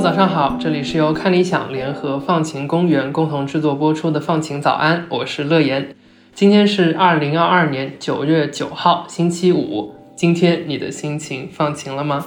[0.00, 5.94] 早上好，这里是由看理想联合放晴公园共同制作播出的《放晴早安》，我是乐言。
[6.32, 9.94] 今天是二零二二年九月九号，星期五。
[10.16, 12.24] 今天你的心情放晴了吗？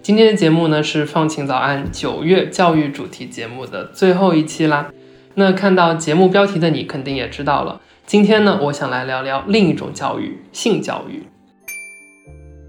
[0.00, 4.90] 今天的节目呢是《放晴早安》九月教育主题节目的最后一期啦。
[5.34, 11.24] 那看到节目标题的你肯定也知道了，今天呢我想来聊聊另一种教育——性教育。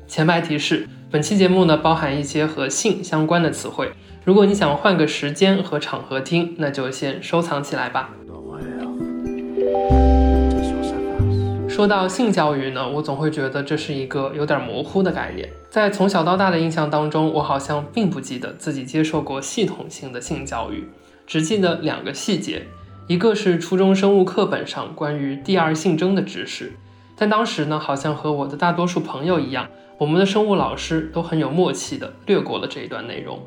[0.08, 3.94] 前排提示：本期节目呢包含一些和性相关的词汇。
[4.23, 8.11] 如果你想换个时间和场合听，那就先收藏起来吧。
[11.67, 15.49] 说到性教育呢，我总会觉得这是一个有点模糊的概念。
[15.71, 20.88] 在从小到大的印象当中，我好像并不记得自己接受过系统性的性教育，
[21.25, 22.67] 只记得两个细节，
[23.08, 26.73] 一个是初中生物课本上关于第二性征的知识，
[27.16, 33.39] 但当时呢，好像和我的大多数朋友一样，我们的生物老师都很有默契的略过了这一段内容。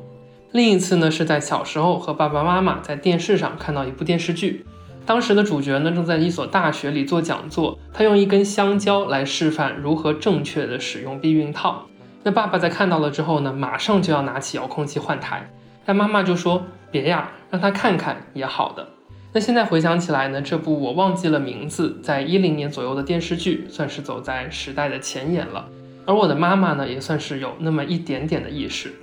[0.55, 4.65] 另一次呢，是在小时候和爸爸妈妈在电视上看到一部电视剧，
[5.05, 11.85] 当时的主角呢正在一所大学里做讲座，他用一根香蕉来示范如何正确的使用避孕套。
[12.23, 15.51] 那爸爸在看到了之后呢，马上就要拿起遥控器换台，
[15.85, 18.87] 但妈妈就说别呀，让他看看也好的。
[19.33, 25.67] 那现在回想起来呢，这部我忘记了名字，在一零年左右的电视剧，算是走在时代的前沿了。
[26.05, 28.93] 而我的妈妈呢，也算是有那么一点点的意识。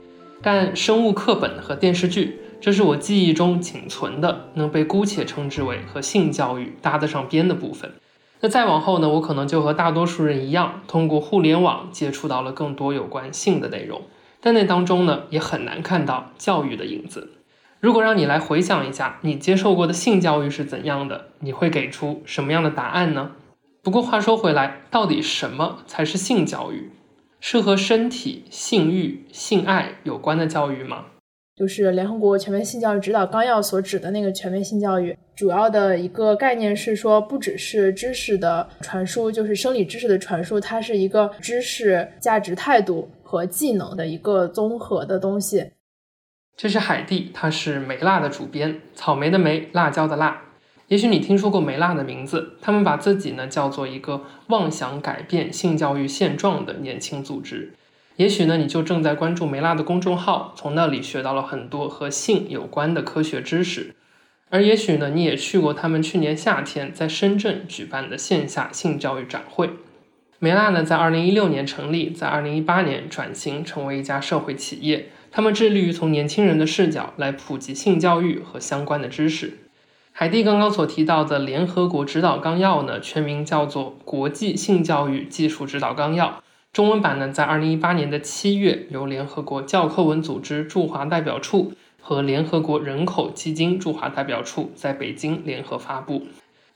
[0.42, 7.92] 但生物课本和电视剧，这是我记忆中仅存的能被姑且称之为和性教育搭得上边的部分。
[8.40, 14.02] 那再往后呢，我可能就和大多数人一样，通过互联网接触到了更多有关性的内容，
[14.40, 17.30] 但那当中呢，也很难看到教育的影子。
[17.78, 23.30] 如果让你来回想一下，你接受过的性教育是怎样的，你会给出什么样的答案呢？
[23.82, 26.90] 不过话说回来，到底什么才是性教育？
[27.44, 31.06] 是和身体、性欲、性爱有关的教育吗？
[31.56, 45.72] 就是联合国全面性教育指导纲要所指的那个全面性教育，主要的一个概念是说，不只是知识的传输，就是生理知识的传输，它是一个知识、价值、态度和技能的一个综合的东西。
[46.56, 50.40] 这是海蒂，她是梅辣的主编，草莓的莓，辣椒的辣。
[50.92, 57.72] 也许你听说过梅拉的名字，他们把自己呢叫做一个妄想改变性教育现状的年轻组织。
[58.16, 63.94] 也许呢你就正在关注梅拉的公众号，从那里学到了很多和性有关的科学知识。
[64.50, 69.70] 而也许呢你也去过他们去年夏天在深圳举办的线下性教育展会。
[70.40, 79.60] 梅拉呢在二零一六年成立，在二零一八年转型成为一家社会企业，他们致力于从年轻人的视角来普及性教育和相关的知识。
[80.14, 86.26] 海蒂刚刚所提到的联合国指导纲要呢，全名叫做《国际性教育技术指导纲要》，
[86.70, 96.26] 中文版呢在二零一八年的七月由联合国教科文组织驻华代表处和联合国人口基金驻华代表处在北京联合发布。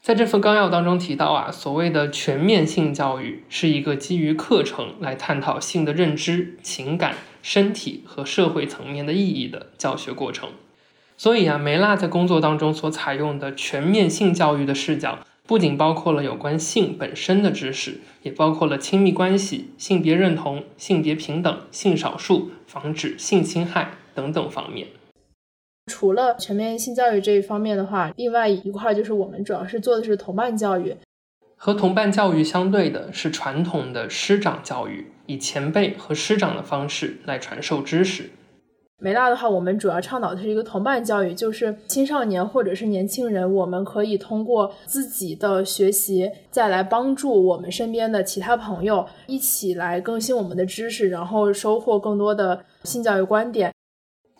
[0.01, 10.49] 在这份纲要当中提到啊，所谓的全面性教育是一个基于课程来探讨性的认知、情感、身体和社会层面的意义的教学过程。
[11.16, 24.88] 所以啊，梅拉在工作当中所采用的全面性教育的视角，不仅包括了有关性本身的知识，也包括了亲密关系、性别认同、性别平等、性少数、防止性侵害等等方面。
[25.91, 30.97] 除了全面性教育这一方面的话，另外一块就是我们主要是做的是同伴教育。
[31.56, 38.31] 和同伴教育相对的是传统的师长教育，以前辈和师长的方式来传授知识。
[38.99, 53.71] 梅拉的话，我们主要倡导的是一个同伴教育，就是青少年或者是年轻人，我们可以通过自己的学习，再来帮助我们身边的其他朋友，一起来更新我们的知识，然后收获更多的性教育观点。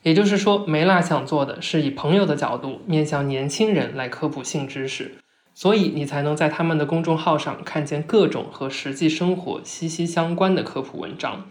[0.03, 5.17] 也就是说，梅拉想做的是以朋友的角度，面向年轻人来科普性知识，
[5.53, 11.45] 所以你才能在他们的公众号上看见各种和实际生活息息相关的科普文章。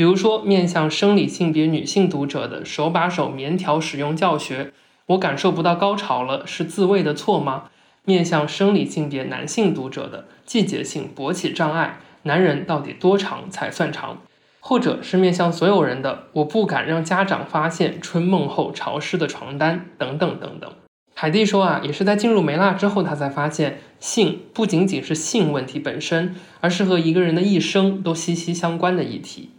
[0.00, 4.72] 比如说，面向生理性别女性读者的手把手棉条使用教学，
[5.08, 7.64] 我感受不到高潮了，是自慰的错吗？
[8.06, 14.22] 面向生理性别男性读者的季节性勃起障碍，男人到底多长才算长？
[14.60, 20.72] 或者是面向所有人的，我不敢让家长发现春梦后潮湿的床单，等等等等。
[21.14, 29.50] 海蒂说啊，也是在进入梅辣之后，他才发现性不仅仅是性问题本身，而是和一个人的一生都息息相关的议题。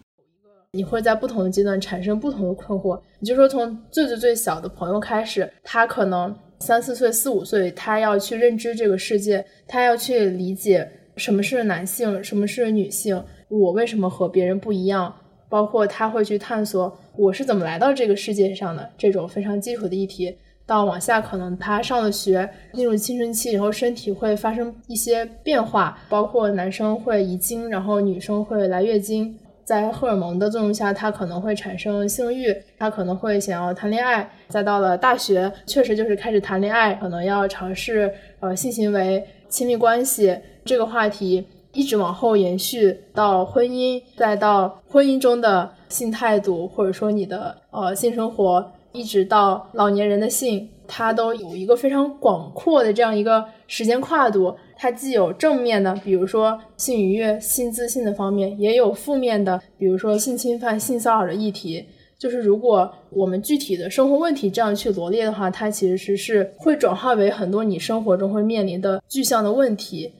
[0.74, 2.98] 你会在不同的阶段产生不同的困惑。
[3.20, 15.14] 你就说从最最最小的朋友开始，他可能三四岁、四五岁，他要去认知这个世界，他要去理解什么是男性，什么是女性，我为什么和别人不一样，
[15.50, 20.34] 包括他会去探索我是怎么来到这个世界上的这种非常基础的议题。
[20.66, 34.30] 到往下，可能他上了学，进入青春期，然后身体会发生一些变化，包括男生会遗精，然后女生会来月经，在荷尔蒙的作用下，他可能会产生性欲，他可能会想要谈恋爱。
[34.50, 48.72] 再到了大学，确实就是开始谈恋爱，可能要尝试呃性行为、亲密关系这个话题，一直往后延续到婚姻，再到婚姻中的性态度，或者说你的呃性生活。
[48.94, 54.54] 一直到老年人的性，它都有一个非常广阔的这样一个时间跨度。
[54.84, 61.86] 它既有正面的，比如说性愉悦、性自信的方面，也有负面的，比如说性侵犯、性骚扰的议题。
[62.18, 70.14] 就是如果我们具体的生活问题这样去罗列的话，它其实是会转化为很多你生活中会面临的具象的问题。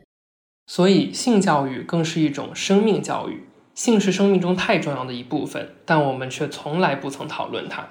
[0.68, 3.42] 所以，性教育更是一种生命教育。
[3.74, 7.90] 性是生命中太重要的一部分，但我们却从来不曾讨论它。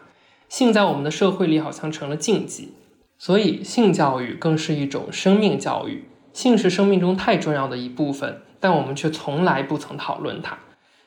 [0.49, 2.69] 性在我们的社会里好像成了禁忌，
[3.19, 6.05] 所以性教育更是一种生命教育。
[6.33, 10.59] 性是生命中太重要的一部分，但我们却从来不曾讨论它。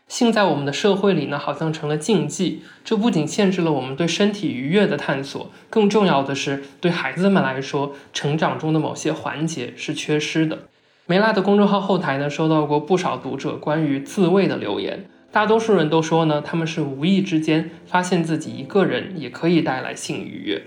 [0.08, 2.62] 性在我们的社会里呢，好像成了禁忌。
[2.84, 10.60] 这不仅限制了我们对身体愉悦的探索，更重要的是，对孩子们来说，成长中的某些环节是缺失的。
[11.06, 15.06] 梅拉的公众号后台呢，收到过不少读者关于自慰的留言。
[15.32, 20.62] 大多数人都说呢，他们是无意之间发现自己一个人也可以带来性愉悦。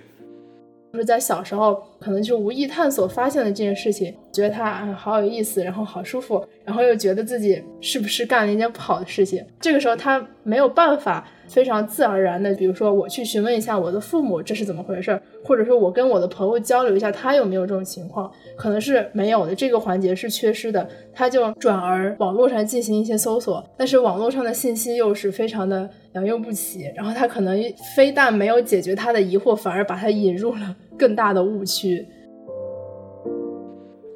[0.93, 9.45] 就是在小时候，可能就无意探索发现了这件事情，觉得他啊好有意思，然后好舒服，然后又觉得自己是不是干了一件不好的事情。
[9.61, 11.27] 这个时候他没有办法。
[11.49, 20.85] 非常自然而然的，比如说我去询问一下我的父母这是怎么回事，或者说我跟我的朋友交流一下他有没有这种情况，可能是没有的，这个环节是缺失的，
[21.15, 27.57] 他就转而网络上进行一些搜索，但是网络上的信息又是非常的良莠不齐，然后他可能
[27.95, 32.05] 非但没有解决他的疑惑，反而把他引入了更大的误区，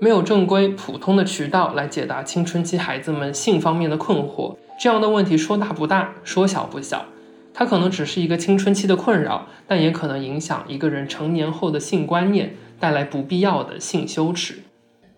[0.02, 7.04] 没有正规普通的渠道来解答青春期孩子们性方面的困惑，这样的问题说大不大，说小不小。
[7.52, 14.60] 它可能只是一个青春期的困扰，但也可能影响一个人成年后的性观念，带来不必要的性羞耻。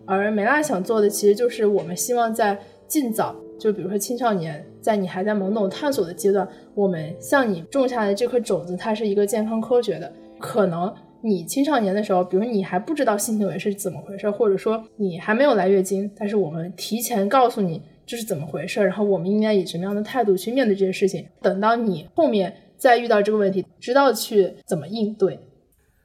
[0.05, 6.45] 而梅拉想做的，其实就是我们希望在尽早，就比如说青少年，在你还在懵懂探索的阶段，
[6.75, 10.11] 我们向你种下的这颗种子，它是一个健康科学的。
[10.39, 17.81] 可能你青少年的时候，比如你还不知道性行为是怎么回事，或者说你还没有来月经，但是我们提前告诉你。
[18.05, 18.81] 这是怎么回事？
[18.83, 21.25] 然后我们应该以什么样的态度去面对这些事情？
[21.41, 25.39] 等到你后面再遇到这个问题，知道去怎么应对。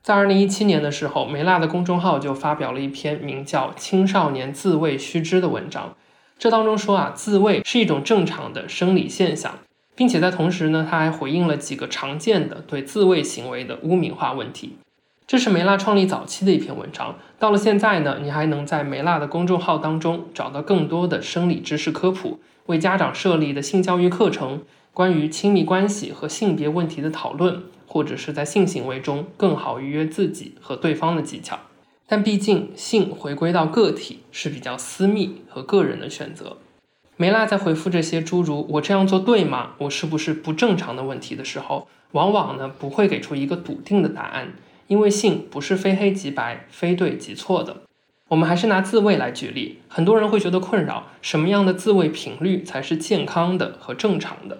[0.00, 5.96] 在二零一七年的时候，梅辣的公众号就发表了一篇名叫《青少年自慰须知》的文章。
[6.38, 9.58] 这当中说啊，自慰是一种正常的生理现象，
[9.96, 14.78] 并且在同时呢，他还回应了几个常见的对自慰行为的污名化问题。
[15.28, 17.14] 这是梅拉创立早期的一篇文章。
[17.38, 24.62] 到了现在呢，你还能在梅拉的公众号当中找到更多的生理知识科普，为家长设立的性教育课程，
[24.94, 31.58] 关于亲密关系和性别问题的讨论，或者是在性行为中更好愉悦自己和对方的技巧。
[32.06, 36.56] 但毕竟性回归到个体是比较私密和个人的选择。
[37.18, 39.73] 梅拉在回复这些诸如“我这样做对吗？
[39.76, 44.54] 我是不是不正常的问题”的时候，往往呢不会给出一个笃定的答案。
[44.88, 47.76] 因为性不是非黑即白、非对即错的。
[48.28, 54.59] 我们还是拿自慰来举例，很多人会觉得困扰：什么样的自慰频率才是健康的和正常的？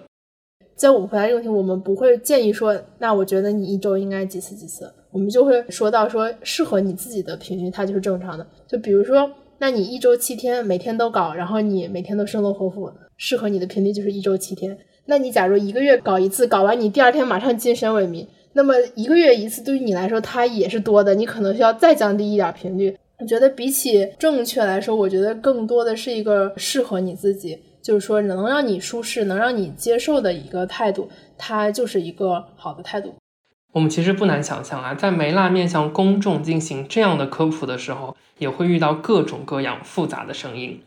[0.75, 4.91] 在我们回答这个问题，我们不会建议说，那我觉得你一周应该几次几次。
[5.11, 8.47] 我们就会说到说，适合你自己的频率，它就是正常的。
[8.67, 14.77] 就比如说，那你一周七天，每天都搞，然后你每天都生龙活虎，适合你的频率就是一周七天。
[15.05, 18.25] 那你假如一个月搞一次，搞完你第二天马上精神萎靡。
[18.59, 22.93] 那么一个月一次对于你来说，它也是多的，你可能需要再降低一点频率。
[23.17, 33.15] 我觉得比起正确来说，我觉得更多的是一个适合你自己，就是说能让你舒适、能让你接受的一个态度，它就是一个好的态度。
[33.71, 40.81] 我们其实不难想象啊，在梅辣面向公众进行这样的科普的时候，也会遇到各种各样复杂的声音。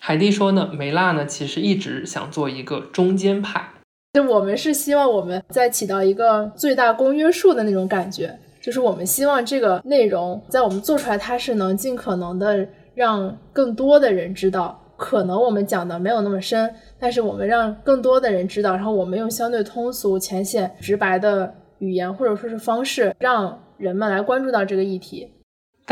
[0.00, 3.71] 海蒂说呢，梅辣呢其实一直想做一个中间派。
[4.12, 14.78] 就我们是希望我们在起到一个最大公约数的那种感觉，就是我们希望这个内容在我们做出来，它是能尽可能的让更多的人知道。
[14.98, 25.26] 可能我们讲的没有那么深，但是我们让更多的人知道，然后我们用相对通俗、浅显、直白的语言或者说是方式，让人们来关注到这个议题。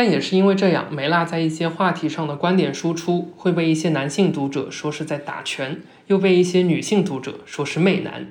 [0.02, 8.28] 但也是因为这样，梅拉在一些话题上的观点输出会被一些男性读者说是在打拳，又被一些女性读者说是媚男。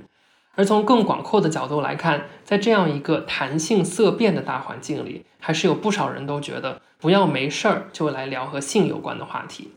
[0.55, 9.69] 而从更广阔的角度来看，在这样一个谈性色变的大环境里，还是有不少人都觉得不要没事儿就来聊和性有关的话题，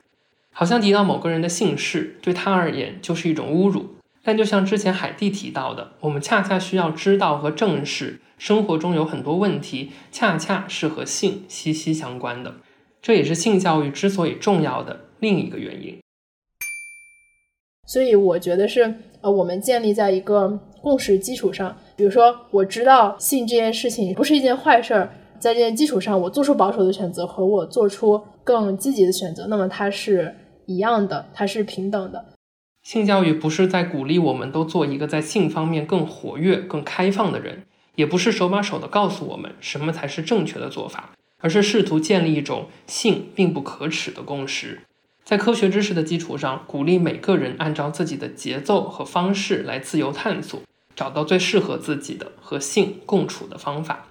[0.50, 3.96] 好像提到某个人的姓氏对他而言就是一种侮辱。
[4.24, 12.54] 但就像之前海蒂提到的，我们恰恰需要知道和正视生活中有很多问题，恰恰是和性息息相关的。
[13.00, 15.98] 这也是性教育之所以重要的另一个原因。
[17.88, 21.76] 所以我觉得是，呃，我们建立在一个共识基础上。
[21.96, 30.32] 比如说，我知道性这件事情不是一件坏事儿，在这件基础上，我做出保守的选择和我做出更积极的选择，那么它是
[30.66, 32.24] 一样的，它是平等的。
[32.82, 44.80] 性教育不是在鼓励我们都做一个在性方面更活跃、更开放的人，也不是手把手的告诉我们什么才是正确的做法，而是试图建立一种性并不可耻的共识，
[45.24, 50.60] 在科学知识的基础上，鼓励每个人按照自己的节奏和方式来自由探索，
[50.96, 54.06] 找到最适合自己的和性共处的方法。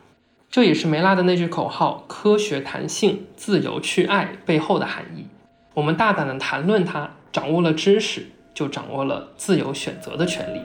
[0.50, 5.26] 这也是梅拉的那句口号“科学谈性，自由去爱”背后的含义。
[5.74, 8.28] 我们大胆的谈论它，掌握了知识。
[8.54, 10.62] 就掌握了自由选择的权利。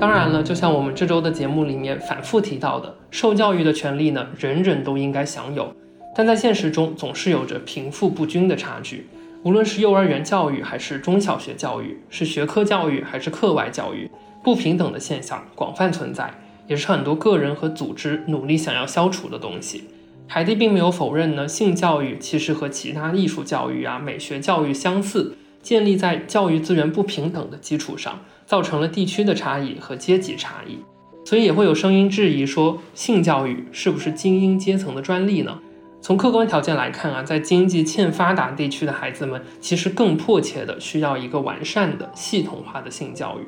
[0.00, 5.74] 当然了，就像我们这周的节目里面反复提到的，受教育的权利呢，人人都应该享有。
[6.14, 9.06] 但在现实中，总是有着贫富不均的差距。
[9.42, 14.10] 无论是幼儿园教育还是中小学教育，是学科教育还是课外教育，
[14.42, 16.32] 不平等的现象广泛存在，
[16.66, 19.84] 也是很多个人和组织努力想要消除的东西。
[20.26, 25.36] 海蒂并没有否认呢，性教育其实和其他艺术教育啊、美学教育相似。
[25.62, 30.78] 建立在教育资源不平等的基础上，造成了地区的差异和阶级差异，
[31.24, 35.58] 所以也会有声音质疑说，性教育是不是精英阶层的专利呢？
[36.02, 43.46] 从客观条件来看啊，在经济欠发达地区的孩子们，其实更迫切的需要一个完善的、系统化的性教育。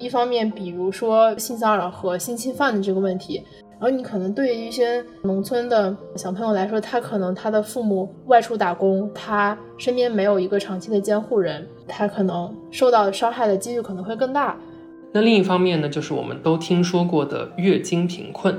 [0.00, 3.42] 一方面，比如说性骚扰和性侵犯的这个问题。
[3.80, 14.56] 而你可能对于一些农村的小朋友来说，他可能他的父母外出打工，他身边没有一个长期的监护人，他可能受到伤害的几率可能会更大。
[15.12, 18.58] 那另一方面呢，就是我们都听说过的月经贫困，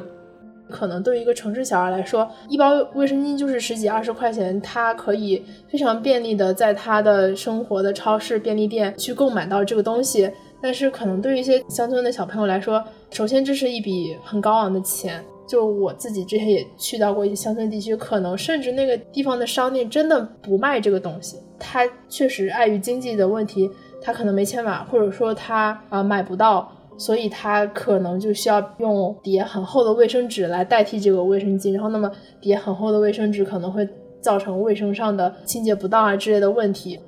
[0.69, 10.31] 可能对于一个城市小孩来说，一包卫生巾就是十几二十块钱，他可以非常便利的在他的生活的超市、便利店去购买到这个东西。
[10.61, 15.23] 但是可能对于一些乡村的小朋友来说，首先这是一笔很高昂的钱。
[15.47, 21.37] 就我自己之前也去到过一些乡村地区，可能甚至那个地方的商店真的不卖这个东西。
[21.57, 23.67] 他确实碍于经济的问题，
[23.99, 31.73] 他可能没钱买，或者说他啊买不到，所以他可能就需要用叠很厚的卫生纸来代替这个卫生巾。
[31.73, 33.89] 然后那么叠很厚的卫生纸可能会
[34.21, 36.99] 造成卫生上的清洁不当啊之类的问题。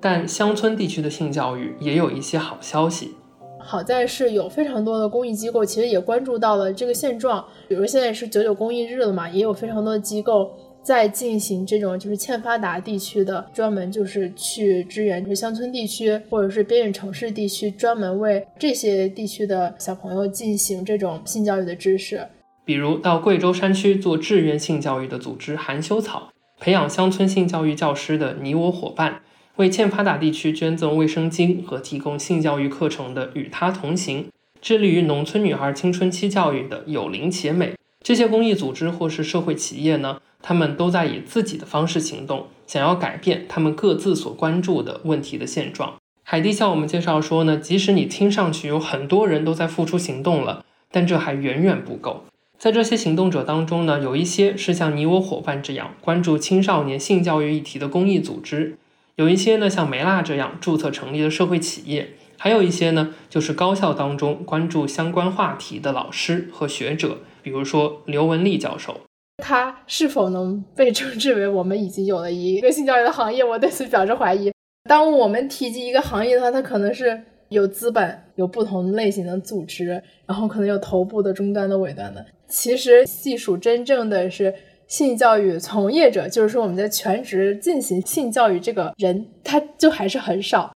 [0.00, 3.14] 但乡村地区的性教育也有一些好消息，
[3.58, 7.44] 好在是有非常多的公益机构，其实也关注到了这个现状。
[7.68, 10.50] 比如现在是九九公益日了嘛，也有非常多的机构
[10.82, 22.26] 在进行这种就是欠发达地区的，专门就是去支援，就是乡村地区或者是边远城市地区，专门为这些地区的小朋友进行这种性教育的知识。
[22.64, 26.28] 比如到贵州山区做志愿性教育的组织含羞草，
[26.60, 29.22] 培养乡村性教育教师的你我伙伴。
[29.58, 34.26] 为欠发达地区捐赠卫生巾和提供性教育课程的与他同行，
[34.62, 45.94] 致力于农村女孩青春期教育的有灵且美，这些公益组织或是社会企业呢，他们都在以自己的方式行动，想要改变他们各自所关注的问题的现状。
[46.22, 52.22] 海蒂向我们介绍说呢，即使你听上去有很多人都在付出行动了，但这还远远不够。
[52.56, 58.78] 在这些行动者当中呢，有一些是像你我伙伴这样关注青少年性教育议题的公益组织。
[59.18, 69.00] 有一些呢，像梅辣这样注册成立的社会企业，还有一些呢，就是高校当中关注相关话题的老师和学者，比如说刘文丽教授。
[69.42, 73.42] 他是否能被称之为我们已经有了一个性教育的行业？
[73.42, 74.52] 我对此表示怀疑。
[74.88, 82.24] 当我们提及一个行业的话，它可能是有资本、有不同类型的组织，然后可能有头部的、终端的、尾端的。
[82.46, 84.54] 其实细数真正的是。
[84.88, 90.72] 性教育从业者，就是说我们在全职进行性教育这个人，他就还是很少。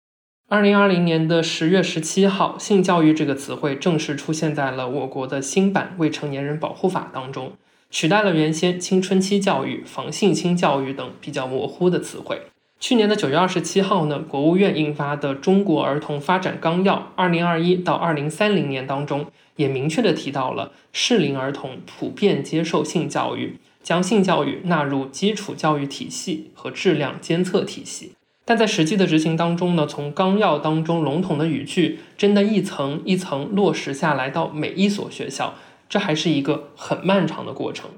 [0.49, 7.53] 二零二零年的十月十七号，性教育这个词汇正式出现在了我国的新版未成年人保护法当中，
[7.91, 12.41] 取代了原先青春期教育、防性侵教育等比较模糊的词汇。
[12.81, 28.13] 去年的九月二十七号呢，国务院印发的《中国儿童发展纲要（二零二一到二零三零年）》当中，也明确的提到了适龄儿童普遍接受性教育，将性教育纳入基础教育体系和质量监测体系。
[28.45, 35.55] 但在实际的执行当中呢，从纲要当中笼统的语句，真的一层一层落实下来到每一所学校，
[35.89, 37.89] 这还是一个很漫长的过程。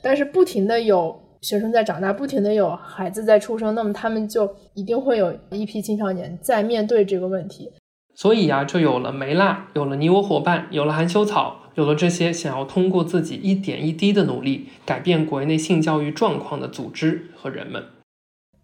[0.00, 1.20] 但是不停的有。
[1.42, 7.70] 学生在长大，不停的有孩子在出生，那么他们就一定会有一批青少年在面对这个问题。
[8.14, 17.82] 所以呀，就有了梅辣，有了你我伙伴，有了含羞草，有了这些想要通过自己一点一滴的努力改变国内性教育状况的组织和人们。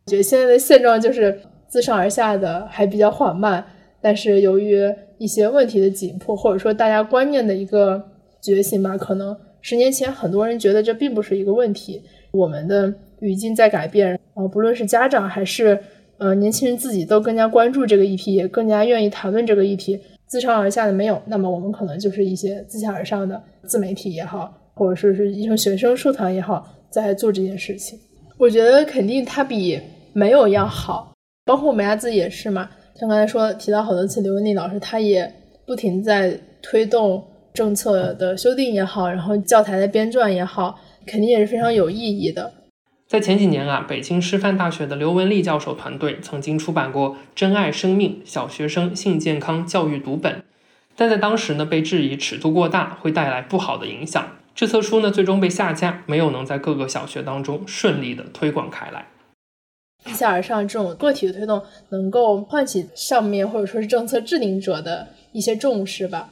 [0.06, 3.64] 我觉得现在的现状就是自上而下的还比较缓慢，
[4.00, 4.80] 但是由于
[5.18, 8.02] 一些问题的紧迫，或者说大家观念的一个
[8.40, 12.02] 觉醒吧，可能十年前很多人觉得这并不是一个问题。
[12.32, 15.78] 我们的语境在改变，啊，不论是家长还是
[16.18, 20.00] 呃年轻人自己，都更加关注这个议题，也更加愿意谈论这个议题。
[20.30, 27.98] 自上而下的没有，那么我们可能就是一些自下而上的自媒体也好，或者说是一些学生社团也好，在做这件事情。
[28.38, 29.80] 我觉得肯定它比
[30.12, 31.12] 没有要好，
[31.44, 32.70] 包括我们家自己也是嘛。
[32.94, 35.28] 像刚才说提到好多次，刘文丽老师，他也
[35.66, 37.20] 不停在推动
[37.52, 40.78] 政策的修订也好，然后教材的编撰也好。
[41.06, 42.52] 肯定也是非常有意义的。
[43.10, 50.32] 在前几年啊，北京师范大学的刘文丽教授团队曾经出版过《珍爱生命：小学生性健康教育读本》，
[50.94, 54.28] 但在当时呢，被质疑尺度过大，会带来不好的影响。
[54.54, 59.08] 这册书呢，最终被下架，没有能在各个小学当中顺利的推广开来。
[60.04, 66.28] 自下而上这种个体的推动，能够唤起上面或者说是政策制定者的一些重视吧。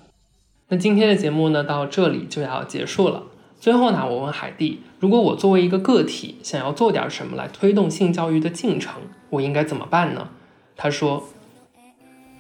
[0.68, 3.25] 那今天的节目呢，到这里就要结束了。
[3.58, 9.00] 最后呢，我问海蒂：如果我作为一个个体，想要做点什么来推动性教育的进程，
[9.31, 10.28] 我应该怎么办呢？
[10.76, 11.23] 他说：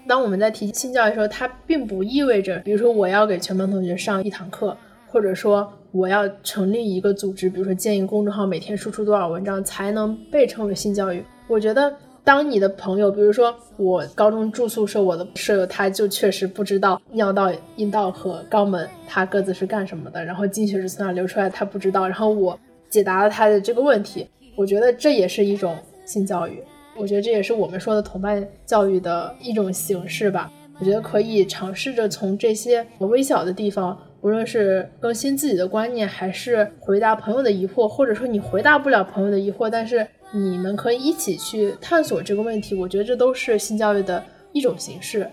[0.06, 11.24] 当我们在提性教育的时候，它并不意味着，比如说我要给全班同学上一堂课，或者说我要成立一个组织，比如说建议公众号，每天输出多少文章才能被称为性教育。
[11.46, 11.96] 我觉得。
[12.28, 22.06] 当你的朋友，比如说我高中住宿舍，我的舍友他就确实不知道尿道、阴道和肛门它各自是干什么的，然后经血是从哪流出来，他不知道。
[22.06, 22.60] 然后我
[22.90, 26.62] 解答了他的这个问题，我觉得这也是一种性教育，
[26.98, 30.52] 我觉得这也是我们说的同伴教育的一种形式吧。
[30.78, 40.06] 我觉得可以尝试着从这些微小的地方，无论是更新自己的观念，还是回答朋友的疑惑，或者说你回答不了朋友的疑惑，但是。
[40.30, 45.30] 你们可以一起去探索这个问题，我觉得这都是性教育的一种形式。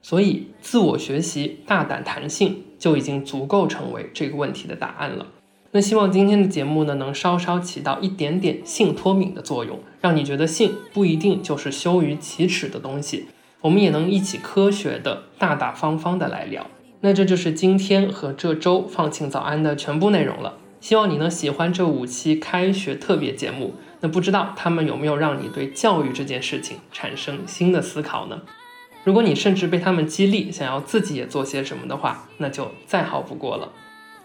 [0.00, 5.26] 所以，自我学习、大胆谈性就已经足够成为这个问题的答案了。
[5.72, 13.26] 那希望今天的节目呢，能稍稍起到一点点性脱敏的作用，让你觉得性不一定就是羞于启齿的东西，
[13.60, 16.66] 我们也能一起科学的、大大方方的来聊。
[17.02, 20.54] 那这就是今天和这周放晴早安的全部内容了。
[20.80, 23.74] 希望你能喜欢这五期开学特别节目。
[24.00, 28.40] 那不知道他们有没有让你对教育这件事情产生新的思考呢？
[29.04, 33.72] 如果你甚至被他们激励，想要自己也做些什么的话，那就再好不过了。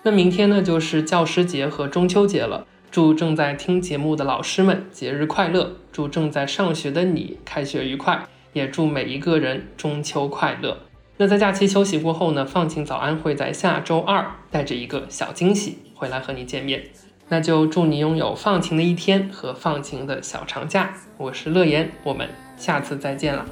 [0.03, 2.65] 那明天呢，就是教师节和中秋节了。
[2.91, 5.75] 祝正在听节目的老师们节日快乐！
[5.91, 8.25] 祝正在上学的你开学愉快！
[8.53, 10.77] 也祝每一个人中秋快乐！
[11.17, 15.79] 那在假期休息过后呢，放晴早安会在下周二带着一个小惊喜。
[15.95, 16.83] 回来和你见面，
[17.29, 20.93] 那就祝你拥有放晴的一天和放晴的小长假。
[21.17, 23.45] 我是乐言，我们下次再见了。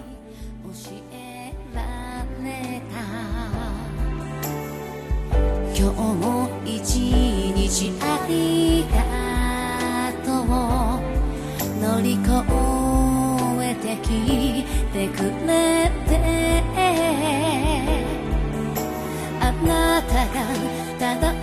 [20.99, 21.42] ただ